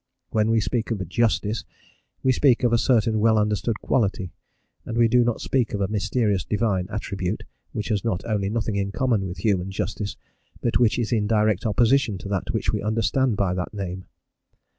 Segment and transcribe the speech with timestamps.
[0.31, 1.63] When we speak of "justice,"
[2.23, 4.31] we speak of a certain well understood quality,
[4.83, 8.77] and we do not speak of a mysterious divine attribute, which has not only nothing
[8.77, 10.17] in common with human justice,
[10.59, 14.05] but which is in direct opposition to that which we understand by that name.